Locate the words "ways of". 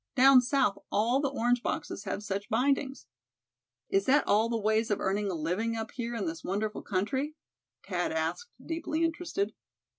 4.57-4.99